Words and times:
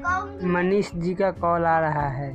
मनीष 0.00 0.90
जी 0.94 1.14
का 1.14 1.30
कॉल 1.30 1.64
आ 1.64 1.78
रहा 1.80 2.08
है। 2.08 2.30